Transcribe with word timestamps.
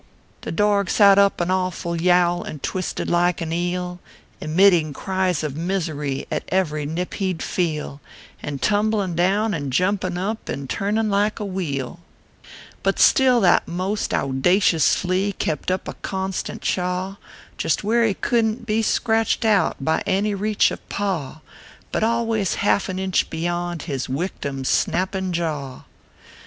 The 0.41 0.51
dorg 0.51 0.89
sat 0.89 1.19
up 1.19 1.39
an 1.41 1.51
awful 1.51 1.95
yowl 2.01 2.41
And 2.43 2.63
twisted 2.63 3.07
like 3.07 3.39
an 3.39 3.53
eel, 3.53 3.99
Emitting 4.41 4.93
cries 4.93 5.43
of 5.43 5.55
misery 5.55 6.25
At 6.31 6.41
ev 6.49 6.71
ry 6.71 6.85
nip 6.85 7.13
he 7.13 7.33
d 7.33 7.43
feel, 7.43 8.01
And 8.41 8.59
tumblin 8.63 9.13
down 9.15 9.53
and 9.53 9.71
jumpin 9.71 10.17
up, 10.17 10.49
And 10.49 10.67
turnin 10.67 11.11
like 11.11 11.39
a 11.39 11.45
wheel. 11.45 11.99
296 12.81 12.81
ORPHEUS 12.81 12.81
C. 12.81 12.81
KERB 12.81 12.81
PAPERS. 12.81 12.81
But 12.81 12.99
still 12.99 13.41
that 13.41 13.67
most 13.67 14.11
owdacious 14.11 14.95
flea 14.95 15.33
Kept 15.33 15.69
up 15.69 15.87
a 15.87 15.93
constant 15.93 16.63
chaw 16.63 17.17
Just 17.59 17.83
where 17.83 18.03
he 18.03 18.15
couldn 18.15 18.57
t 18.57 18.63
be 18.63 18.81
scratched 18.81 19.45
out 19.45 19.75
By 19.85 20.01
any 20.07 20.33
reach 20.33 20.71
of 20.71 20.89
paw. 20.89 21.41
But 21.91 22.03
always 22.03 22.55
half 22.55 22.89
an 22.89 22.97
inch 22.97 23.29
beyond 23.29 23.83
His 23.83 24.07
wictim 24.07 24.61
s 24.61 24.69
snappin 24.69 25.31
jaw. 25.31 25.83